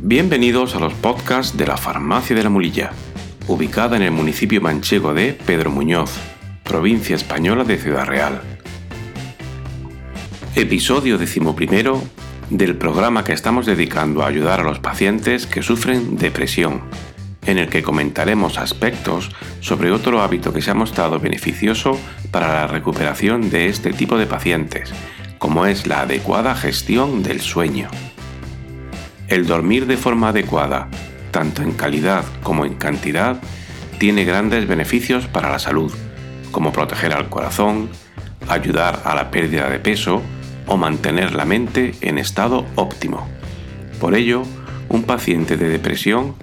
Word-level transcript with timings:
Bienvenidos 0.00 0.74
a 0.74 0.80
los 0.80 0.92
podcasts 0.92 1.56
de 1.56 1.66
la 1.66 1.78
Farmacia 1.78 2.36
de 2.36 2.42
la 2.42 2.50
Mulilla, 2.50 2.90
ubicada 3.46 3.96
en 3.96 4.02
el 4.02 4.10
municipio 4.10 4.60
manchego 4.60 5.14
de 5.14 5.32
Pedro 5.32 5.70
Muñoz, 5.70 6.10
provincia 6.62 7.16
española 7.16 7.64
de 7.64 7.78
Ciudad 7.78 8.04
Real. 8.04 8.42
Episodio 10.54 11.16
decimoprimero 11.16 12.02
del 12.50 12.76
programa 12.76 13.24
que 13.24 13.32
estamos 13.32 13.64
dedicando 13.64 14.22
a 14.22 14.28
ayudar 14.28 14.60
a 14.60 14.64
los 14.64 14.78
pacientes 14.78 15.46
que 15.46 15.62
sufren 15.62 16.18
depresión, 16.18 16.82
en 17.46 17.56
el 17.56 17.70
que 17.70 17.82
comentaremos 17.82 18.58
aspectos 18.58 19.30
sobre 19.60 19.90
otro 19.90 20.20
hábito 20.20 20.52
que 20.52 20.60
se 20.60 20.70
ha 20.70 20.74
mostrado 20.74 21.18
beneficioso 21.18 21.98
para 22.30 22.48
la 22.48 22.66
recuperación 22.66 23.48
de 23.48 23.68
este 23.68 23.94
tipo 23.94 24.18
de 24.18 24.26
pacientes, 24.26 24.92
como 25.38 25.64
es 25.64 25.86
la 25.86 26.02
adecuada 26.02 26.54
gestión 26.54 27.22
del 27.22 27.40
sueño. 27.40 27.88
El 29.28 29.46
dormir 29.46 29.86
de 29.86 29.98
forma 29.98 30.30
adecuada, 30.30 30.88
tanto 31.32 31.62
en 31.62 31.72
calidad 31.72 32.24
como 32.42 32.64
en 32.64 32.74
cantidad, 32.74 33.38
tiene 33.98 34.24
grandes 34.24 34.66
beneficios 34.66 35.26
para 35.26 35.50
la 35.50 35.58
salud, 35.58 35.92
como 36.50 36.72
proteger 36.72 37.12
al 37.12 37.28
corazón, 37.28 37.90
ayudar 38.48 39.02
a 39.04 39.14
la 39.14 39.30
pérdida 39.30 39.68
de 39.68 39.78
peso 39.78 40.22
o 40.66 40.78
mantener 40.78 41.34
la 41.34 41.44
mente 41.44 41.94
en 42.00 42.16
estado 42.16 42.64
óptimo. 42.74 43.28
Por 44.00 44.14
ello, 44.14 44.44
un 44.88 45.02
paciente 45.02 45.58
de 45.58 45.68
depresión 45.68 46.34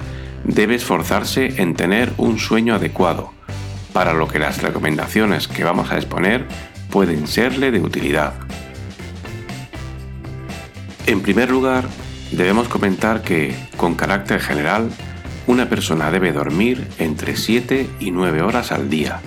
debe 0.44 0.76
esforzarse 0.76 1.60
en 1.60 1.74
tener 1.74 2.14
un 2.18 2.38
sueño 2.38 2.76
adecuado, 2.76 3.32
para 3.94 4.14
lo 4.14 4.28
que 4.28 4.38
las 4.38 4.62
recomendaciones 4.62 5.48
que 5.48 5.64
vamos 5.64 5.92
a 5.92 5.98
exponer 5.98 6.46
pueden 6.92 7.26
serle 7.26 7.72
de 7.72 7.80
utilidad. 7.80 8.34
En 11.08 11.22
primer 11.22 11.50
lugar, 11.50 11.86
debemos 12.32 12.68
comentar 12.68 13.22
que, 13.22 13.56
con 13.78 13.96
carácter 13.96 14.40
general, 14.40 14.90
una 15.48 15.70
persona 15.70 16.12
debe 16.12 16.32
dormir 16.32 16.88
entre 16.98 17.36
7 17.36 17.90
y 18.00 18.12
9 18.12 18.42
horas 18.42 18.72
al 18.72 18.90
día. 18.90 19.20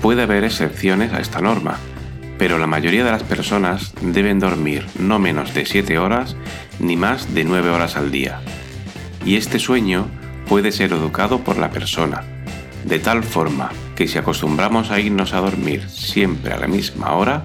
Puede 0.00 0.22
haber 0.22 0.44
excepciones 0.44 1.12
a 1.12 1.20
esta 1.20 1.40
norma, 1.40 1.78
pero 2.38 2.58
la 2.58 2.66
mayoría 2.66 3.04
de 3.04 3.10
las 3.10 3.22
personas 3.22 3.92
deben 4.00 4.40
dormir 4.40 4.86
no 4.98 5.18
menos 5.18 5.54
de 5.54 5.66
7 5.66 5.98
horas 5.98 6.36
ni 6.78 6.96
más 6.96 7.34
de 7.34 7.44
9 7.44 7.70
horas 7.70 7.96
al 7.96 8.10
día. 8.10 8.40
Y 9.24 9.36
este 9.36 9.58
sueño 9.58 10.06
puede 10.48 10.72
ser 10.72 10.92
educado 10.92 11.40
por 11.40 11.56
la 11.56 11.70
persona, 11.70 12.22
de 12.84 12.98
tal 12.98 13.22
forma 13.22 13.70
que 13.94 14.08
si 14.08 14.18
acostumbramos 14.18 14.90
a 14.90 15.00
irnos 15.00 15.34
a 15.34 15.40
dormir 15.40 15.88
siempre 15.88 16.52
a 16.52 16.58
la 16.58 16.66
misma 16.66 17.12
hora, 17.12 17.42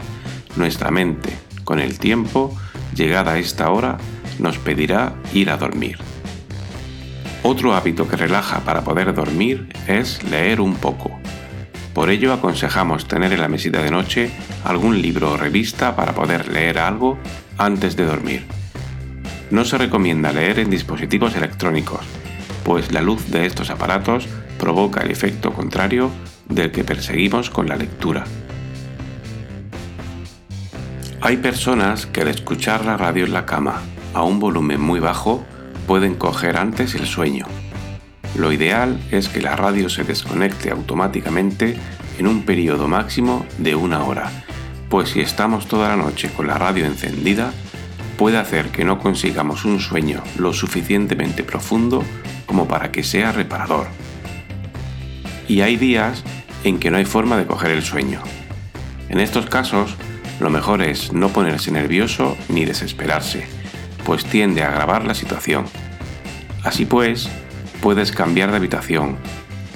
nuestra 0.55 0.91
mente, 0.91 1.29
con 1.63 1.79
el 1.79 1.99
tiempo, 1.99 2.55
llegada 2.95 3.33
a 3.33 3.37
esta 3.37 3.69
hora, 3.69 3.97
nos 4.39 4.57
pedirá 4.57 5.15
ir 5.33 5.49
a 5.49 5.57
dormir. 5.57 5.97
Otro 7.43 7.73
hábito 7.75 8.07
que 8.07 8.15
relaja 8.15 8.59
para 8.61 8.83
poder 8.83 9.13
dormir 9.13 9.69
es 9.87 10.23
leer 10.23 10.59
un 10.59 10.75
poco. 10.75 11.19
Por 11.93 12.09
ello 12.09 12.33
aconsejamos 12.33 13.07
tener 13.07 13.33
en 13.33 13.41
la 13.41 13.47
mesita 13.47 13.81
de 13.81 13.89
noche 13.89 14.29
algún 14.63 15.01
libro 15.01 15.31
o 15.31 15.37
revista 15.37 15.95
para 15.95 16.13
poder 16.13 16.47
leer 16.51 16.77
algo 16.77 17.17
antes 17.57 17.95
de 17.95 18.05
dormir. 18.05 18.45
No 19.49 19.65
se 19.65 19.77
recomienda 19.77 20.33
leer 20.33 20.59
en 20.59 20.69
dispositivos 20.69 21.35
electrónicos, 21.35 22.01
pues 22.63 22.91
la 22.91 23.01
luz 23.01 23.31
de 23.31 23.45
estos 23.45 23.69
aparatos 23.69 24.27
provoca 24.59 25.01
el 25.01 25.11
efecto 25.11 25.53
contrario 25.53 26.11
del 26.49 26.71
que 26.71 26.83
perseguimos 26.83 27.49
con 27.49 27.67
la 27.69 27.77
lectura. 27.77 28.25
Hay 31.21 31.37
personas 31.37 32.05
que 32.05 32.21
al 32.21 32.27
escuchar 32.27 32.85
la 32.85 32.97
radio 32.97 33.25
en 33.25 33.33
la 33.33 33.45
cama 33.45 33.81
a 34.17 34.23
un 34.23 34.39
volumen 34.39 34.81
muy 34.81 34.99
bajo 34.99 35.45
pueden 35.85 36.15
coger 36.15 36.57
antes 36.57 36.95
el 36.95 37.05
sueño. 37.05 37.45
Lo 38.35 38.51
ideal 38.51 38.99
es 39.11 39.29
que 39.29 39.41
la 39.41 39.55
radio 39.55 39.89
se 39.89 40.03
desconecte 40.03 40.71
automáticamente 40.71 41.77
en 42.17 42.25
un 42.25 42.41
periodo 42.41 42.87
máximo 42.87 43.45
de 43.59 43.75
una 43.75 44.03
hora, 44.03 44.31
pues 44.89 45.09
si 45.09 45.21
estamos 45.21 45.67
toda 45.67 45.89
la 45.89 45.97
noche 45.97 46.31
con 46.35 46.47
la 46.47 46.57
radio 46.57 46.85
encendida, 46.85 47.53
puede 48.17 48.37
hacer 48.37 48.69
que 48.69 48.85
no 48.85 48.97
consigamos 48.97 49.65
un 49.65 49.79
sueño 49.79 50.23
lo 50.39 50.51
suficientemente 50.51 51.43
profundo 51.43 52.03
como 52.47 52.67
para 52.67 52.91
que 52.91 53.03
sea 53.03 53.31
reparador. 53.31 53.85
Y 55.47 55.61
hay 55.61 55.77
días 55.77 56.23
en 56.63 56.79
que 56.79 56.89
no 56.89 56.97
hay 56.97 57.05
forma 57.05 57.37
de 57.37 57.45
coger 57.45 57.69
el 57.69 57.83
sueño. 57.83 58.21
En 59.09 59.19
estos 59.19 59.45
casos, 59.45 59.95
lo 60.39 60.49
mejor 60.49 60.81
es 60.81 61.13
no 61.13 61.29
ponerse 61.29 61.69
nervioso 61.69 62.35
ni 62.49 62.65
desesperarse 62.65 63.57
pues 64.07 64.23
tiende 64.23 64.63
a 64.63 64.69
agravar 64.69 65.03
la 65.03 65.13
situación. 65.13 65.65
Así 66.63 66.85
pues, 66.85 67.27
puedes 67.81 68.13
cambiar 68.13 68.51
de 68.51 68.55
habitación, 68.55 69.17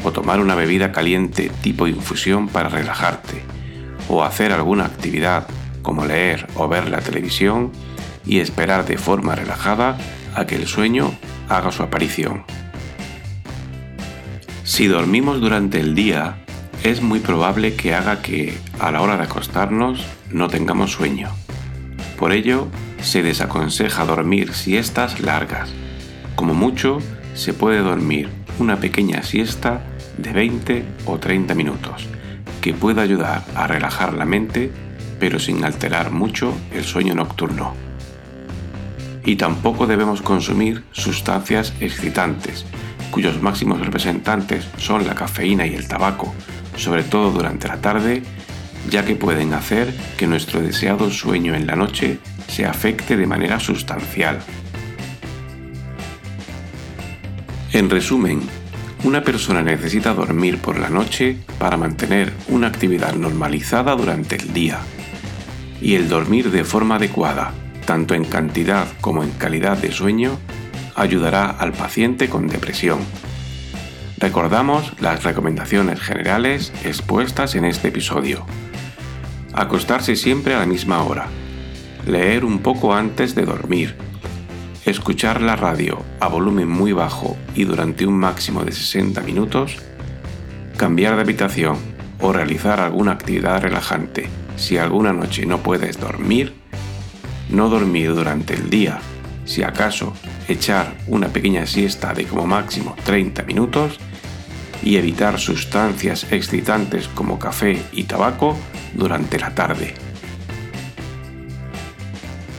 o 0.05 0.13
tomar 0.13 0.39
una 0.39 0.55
bebida 0.55 0.93
caliente 0.93 1.51
tipo 1.61 1.85
infusión 1.85 2.47
para 2.47 2.69
relajarte, 2.69 3.41
o 4.07 4.23
hacer 4.23 4.53
alguna 4.53 4.85
actividad 4.85 5.47
como 5.81 6.05
leer 6.05 6.47
o 6.55 6.69
ver 6.69 6.89
la 6.89 7.01
televisión 7.01 7.73
y 8.25 8.39
esperar 8.39 8.85
de 8.85 8.97
forma 8.97 9.35
relajada 9.35 9.97
a 10.33 10.45
que 10.45 10.55
el 10.55 10.65
sueño 10.65 11.13
haga 11.49 11.73
su 11.73 11.83
aparición. 11.83 12.45
Si 14.63 14.87
dormimos 14.87 15.41
durante 15.41 15.81
el 15.81 15.93
día, 15.93 16.37
es 16.85 17.01
muy 17.01 17.19
probable 17.19 17.75
que 17.75 17.93
haga 17.93 18.21
que, 18.21 18.57
a 18.79 18.91
la 18.91 19.01
hora 19.01 19.17
de 19.17 19.23
acostarnos, 19.23 20.05
no 20.29 20.47
tengamos 20.47 20.93
sueño. 20.93 21.31
Por 22.21 22.33
ello, 22.33 22.67
se 23.01 23.23
desaconseja 23.23 24.05
dormir 24.05 24.53
siestas 24.53 25.21
largas. 25.21 25.71
Como 26.35 26.53
mucho, 26.53 26.99
se 27.33 27.51
puede 27.51 27.79
dormir 27.79 28.29
una 28.59 28.79
pequeña 28.79 29.23
siesta 29.23 29.81
de 30.19 30.31
20 30.31 30.85
o 31.07 31.17
30 31.17 31.55
minutos, 31.55 32.05
que 32.61 32.75
puede 32.75 33.01
ayudar 33.01 33.43
a 33.55 33.65
relajar 33.65 34.13
la 34.13 34.25
mente, 34.25 34.71
pero 35.19 35.39
sin 35.39 35.65
alterar 35.65 36.11
mucho 36.11 36.55
el 36.71 36.83
sueño 36.83 37.15
nocturno. 37.15 37.73
Y 39.25 39.37
tampoco 39.37 39.87
debemos 39.87 40.21
consumir 40.21 40.83
sustancias 40.91 41.73
excitantes, 41.79 42.67
cuyos 43.09 43.41
máximos 43.41 43.81
representantes 43.81 44.67
son 44.77 45.07
la 45.07 45.15
cafeína 45.15 45.65
y 45.65 45.73
el 45.73 45.87
tabaco, 45.87 46.35
sobre 46.77 47.01
todo 47.01 47.31
durante 47.31 47.67
la 47.67 47.81
tarde, 47.81 48.21
ya 48.89 49.05
que 49.05 49.15
pueden 49.15 49.53
hacer 49.53 49.93
que 50.17 50.27
nuestro 50.27 50.61
deseado 50.61 51.11
sueño 51.11 51.55
en 51.55 51.67
la 51.67 51.75
noche 51.75 52.19
se 52.47 52.65
afecte 52.65 53.17
de 53.17 53.27
manera 53.27 53.59
sustancial. 53.59 54.39
En 57.73 57.89
resumen, 57.89 58.41
una 59.03 59.23
persona 59.23 59.63
necesita 59.63 60.13
dormir 60.13 60.57
por 60.57 60.77
la 60.77 60.89
noche 60.89 61.37
para 61.57 61.77
mantener 61.77 62.33
una 62.49 62.67
actividad 62.67 63.15
normalizada 63.15 63.95
durante 63.95 64.35
el 64.35 64.53
día. 64.53 64.79
Y 65.81 65.95
el 65.95 66.09
dormir 66.09 66.51
de 66.51 66.63
forma 66.63 66.95
adecuada, 66.95 67.53
tanto 67.85 68.13
en 68.13 68.25
cantidad 68.25 68.87
como 68.99 69.23
en 69.23 69.31
calidad 69.31 69.77
de 69.77 69.91
sueño, 69.91 70.37
ayudará 70.95 71.49
al 71.49 71.71
paciente 71.71 72.29
con 72.29 72.47
depresión. 72.47 72.99
Recordamos 74.21 74.93
las 75.01 75.23
recomendaciones 75.23 75.99
generales 75.99 76.71
expuestas 76.83 77.55
en 77.55 77.65
este 77.65 77.87
episodio. 77.87 78.45
Acostarse 79.51 80.15
siempre 80.15 80.53
a 80.53 80.59
la 80.59 80.67
misma 80.67 81.03
hora, 81.03 81.25
leer 82.05 82.45
un 82.45 82.59
poco 82.59 82.93
antes 82.93 83.33
de 83.33 83.45
dormir, 83.45 83.95
escuchar 84.85 85.41
la 85.41 85.55
radio 85.55 86.03
a 86.19 86.27
volumen 86.27 86.69
muy 86.69 86.93
bajo 86.93 87.35
y 87.55 87.63
durante 87.63 88.05
un 88.05 88.13
máximo 88.13 88.63
de 88.63 88.73
60 88.73 89.21
minutos, 89.21 89.77
cambiar 90.77 91.15
de 91.15 91.21
habitación 91.21 91.77
o 92.19 92.31
realizar 92.31 92.79
alguna 92.79 93.13
actividad 93.13 93.63
relajante. 93.63 94.29
Si 94.55 94.77
alguna 94.77 95.13
noche 95.13 95.47
no 95.47 95.63
puedes 95.63 95.99
dormir, 95.99 96.53
no 97.49 97.69
dormir 97.69 98.13
durante 98.13 98.53
el 98.53 98.69
día, 98.69 98.99
si 99.45 99.63
acaso 99.63 100.13
echar 100.47 100.93
una 101.07 101.29
pequeña 101.29 101.65
siesta 101.65 102.13
de 102.13 102.25
como 102.25 102.45
máximo 102.45 102.95
30 103.03 103.41
minutos 103.43 103.99
y 104.83 104.97
evitar 104.97 105.39
sustancias 105.39 106.27
excitantes 106.31 107.07
como 107.07 107.39
café 107.39 107.81
y 107.91 108.03
tabaco 108.03 108.55
durante 108.93 109.39
la 109.39 109.55
tarde. 109.55 109.95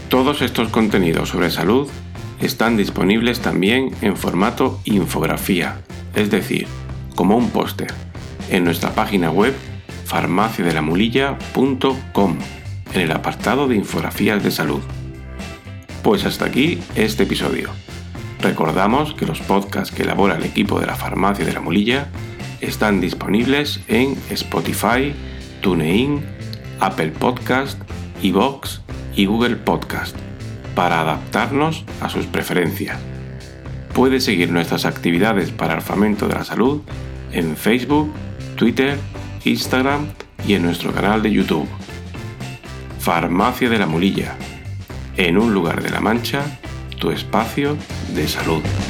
Todos 0.08 0.42
estos 0.42 0.68
contenidos 0.68 1.28
sobre 1.30 1.50
salud 1.50 1.88
están 2.40 2.76
disponibles 2.76 3.40
también 3.40 3.90
en 4.02 4.16
formato 4.16 4.80
infografía, 4.84 5.80
es 6.14 6.30
decir, 6.30 6.68
como 7.14 7.36
un 7.36 7.50
póster, 7.50 7.92
en 8.50 8.64
nuestra 8.64 8.94
página 8.94 9.30
web 9.30 9.54
farmaciadelamulilla.com, 10.04 12.38
en 12.92 13.00
el 13.00 13.12
apartado 13.12 13.68
de 13.68 13.76
infografías 13.76 14.42
de 14.42 14.50
salud. 14.50 14.82
Pues 16.02 16.26
hasta 16.26 16.46
aquí 16.46 16.80
este 16.94 17.22
episodio. 17.22 17.70
Recordamos 18.42 19.14
que 19.14 19.24
los 19.24 19.38
podcasts 19.38 19.94
que 19.94 20.02
elabora 20.02 20.36
el 20.36 20.42
equipo 20.42 20.80
de 20.80 20.86
la 20.86 20.96
Farmacia 20.96 21.44
de 21.44 21.52
la 21.52 21.60
Mulilla 21.60 22.08
están 22.60 23.00
disponibles 23.00 23.78
en 23.86 24.18
Spotify, 24.30 25.14
TuneIn, 25.60 26.24
Apple 26.80 27.12
Podcast, 27.12 27.80
iVoox 28.20 28.80
y 29.14 29.26
Google 29.26 29.54
Podcast 29.54 30.16
para 30.74 31.02
adaptarnos 31.02 31.84
a 32.00 32.08
sus 32.08 32.26
preferencias. 32.26 32.98
Puedes 33.94 34.24
seguir 34.24 34.50
nuestras 34.50 34.86
actividades 34.86 35.52
para 35.52 35.74
el 35.74 35.80
fomento 35.80 36.26
de 36.26 36.34
la 36.34 36.44
salud 36.44 36.82
en 37.30 37.56
Facebook, 37.56 38.12
Twitter, 38.56 38.98
Instagram 39.44 40.08
y 40.48 40.54
en 40.54 40.64
nuestro 40.64 40.92
canal 40.92 41.22
de 41.22 41.30
YouTube. 41.30 41.68
Farmacia 42.98 43.68
de 43.68 43.78
la 43.78 43.86
Mulilla. 43.86 44.34
En 45.16 45.38
un 45.38 45.54
lugar 45.54 45.80
de 45.80 45.90
la 45.90 46.00
Mancha, 46.00 46.42
tu 46.98 47.12
espacio 47.12 47.76
de 48.14 48.28
salud. 48.28 48.81